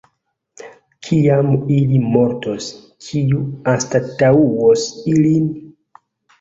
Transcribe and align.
Kiam 1.07 1.51
ili 1.75 1.99
mortos, 2.15 2.71
kiu 3.09 3.45
anstataŭos 3.77 4.91
ilin? 5.15 5.49